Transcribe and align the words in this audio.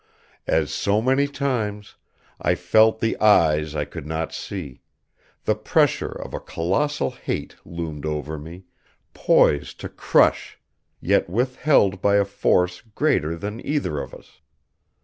As 0.47 0.73
so 0.73 0.99
many 0.99 1.27
times, 1.27 1.95
I 2.41 2.55
felt 2.55 3.01
the 3.01 3.15
Eyes 3.19 3.75
I 3.75 3.85
could 3.85 4.07
not 4.07 4.33
see; 4.33 4.81
the 5.43 5.53
pressure 5.53 6.09
of 6.11 6.33
a 6.33 6.39
colossal 6.39 7.11
hate 7.11 7.55
loomed 7.65 8.07
over 8.07 8.39
me, 8.39 8.63
poised 9.13 9.79
to 9.81 9.89
crush, 9.89 10.59
yet 11.01 11.29
withheld 11.29 12.01
by 12.01 12.15
a 12.15 12.25
force 12.25 12.81
greater 12.95 13.35
than 13.35 13.63
either 13.63 13.99
of 13.99 14.15
us. 14.15 14.41